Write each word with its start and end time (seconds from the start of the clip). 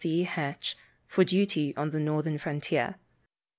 C. 0.03 0.23
Hatch, 0.23 0.75
for 1.05 1.23
duty 1.23 1.75
on 1.77 1.91
the 1.91 1.99
northern 1.99 2.39
frontier. 2.39 2.95